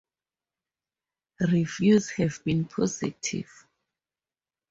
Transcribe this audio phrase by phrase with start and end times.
[1.41, 3.67] Reviews have been positive.